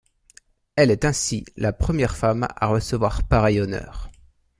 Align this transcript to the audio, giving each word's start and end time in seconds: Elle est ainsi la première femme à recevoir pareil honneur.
Elle 0.77 0.89
est 0.89 1.05
ainsi 1.05 1.45
la 1.57 1.73
première 1.73 2.15
femme 2.17 2.47
à 2.55 2.65
recevoir 2.65 3.21
pareil 3.27 3.61
honneur. 3.61 4.09